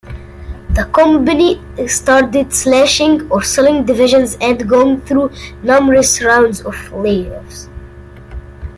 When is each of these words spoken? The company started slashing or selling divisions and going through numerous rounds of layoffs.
The 0.71 0.85
company 0.91 1.61
started 1.87 2.51
slashing 2.51 3.29
or 3.29 3.43
selling 3.43 3.85
divisions 3.85 4.35
and 4.41 4.67
going 4.67 4.99
through 5.01 5.29
numerous 5.61 6.23
rounds 6.23 6.61
of 6.61 6.73
layoffs. 6.89 7.67